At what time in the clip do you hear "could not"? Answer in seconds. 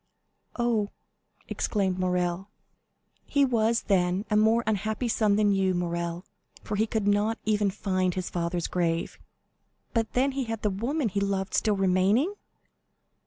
6.87-7.37